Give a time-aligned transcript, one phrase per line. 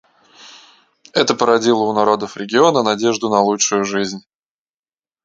[1.13, 4.25] Это породило у народов региона надежду на лучшую жизнь.